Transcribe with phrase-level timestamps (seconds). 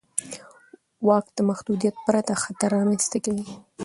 [1.07, 3.45] واک د محدودیت پرته خطر رامنځته کوي.